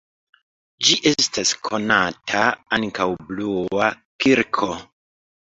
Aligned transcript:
Ĝi 0.87 0.95
estas 1.09 1.51
konata 1.67 2.41
ankaŭ 2.79 3.07
blua 3.29 3.93
kirko. 4.27 4.73